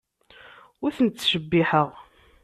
[0.83, 1.89] Ur ten-ttcebbiḥeɣ.